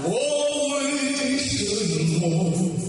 [0.00, 0.08] 我
[0.78, 2.81] 为什么